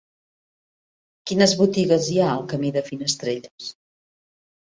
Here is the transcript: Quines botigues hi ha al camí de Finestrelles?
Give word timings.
Quines 1.31 1.53
botigues 1.59 2.09
hi 2.09 2.17
ha 2.23 2.31
al 2.37 2.43
camí 2.53 2.73
de 2.77 2.85
Finestrelles? 2.87 3.71